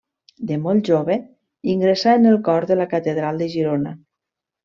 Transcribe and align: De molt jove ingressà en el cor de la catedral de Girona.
De 0.51 0.55
molt 0.61 0.87
jove 0.91 1.17
ingressà 1.75 2.15
en 2.21 2.25
el 2.31 2.39
cor 2.49 2.67
de 2.73 2.79
la 2.81 2.89
catedral 2.95 3.43
de 3.43 3.51
Girona. 3.57 3.93